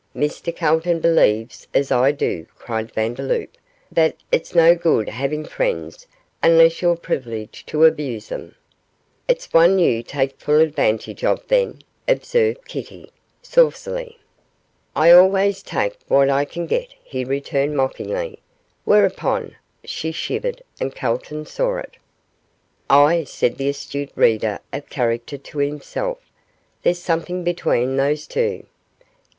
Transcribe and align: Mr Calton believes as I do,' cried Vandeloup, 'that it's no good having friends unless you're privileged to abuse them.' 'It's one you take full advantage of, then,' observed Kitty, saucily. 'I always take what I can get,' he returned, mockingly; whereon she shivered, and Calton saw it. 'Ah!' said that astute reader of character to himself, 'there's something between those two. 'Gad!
Mr 0.15 0.55
Calton 0.55 0.99
believes 0.99 1.67
as 1.75 1.91
I 1.91 2.11
do,' 2.11 2.47
cried 2.57 2.91
Vandeloup, 2.91 3.51
'that 3.91 4.15
it's 4.31 4.55
no 4.55 4.73
good 4.73 5.07
having 5.09 5.45
friends 5.45 6.07
unless 6.41 6.81
you're 6.81 6.95
privileged 6.95 7.67
to 7.67 7.85
abuse 7.85 8.29
them.' 8.29 8.55
'It's 9.27 9.53
one 9.53 9.77
you 9.77 10.01
take 10.01 10.39
full 10.39 10.57
advantage 10.59 11.23
of, 11.23 11.47
then,' 11.49 11.83
observed 12.07 12.67
Kitty, 12.67 13.11
saucily. 13.43 14.17
'I 14.95 15.11
always 15.11 15.61
take 15.61 15.97
what 16.07 16.31
I 16.31 16.45
can 16.45 16.65
get,' 16.65 16.95
he 17.03 17.23
returned, 17.23 17.77
mockingly; 17.77 18.39
whereon 18.87 19.55
she 19.85 20.11
shivered, 20.11 20.63
and 20.79 20.95
Calton 20.95 21.45
saw 21.45 21.77
it. 21.77 21.97
'Ah!' 22.89 23.23
said 23.25 23.59
that 23.59 23.67
astute 23.67 24.11
reader 24.15 24.61
of 24.73 24.89
character 24.89 25.37
to 25.37 25.59
himself, 25.59 26.17
'there's 26.81 26.97
something 26.97 27.43
between 27.43 27.97
those 27.97 28.25
two. 28.25 28.61
'Gad! 28.99 29.09